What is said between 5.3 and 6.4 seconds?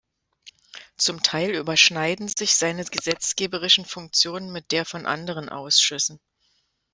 Ausschüssen.